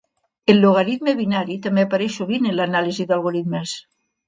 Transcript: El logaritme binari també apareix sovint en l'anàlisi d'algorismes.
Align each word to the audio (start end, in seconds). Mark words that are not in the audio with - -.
El 0.53 0.61
logaritme 0.63 1.13
binari 1.19 1.59
també 1.67 1.85
apareix 1.89 2.17
sovint 2.23 2.51
en 2.53 2.59
l'anàlisi 2.63 3.09
d'algorismes. 3.13 3.79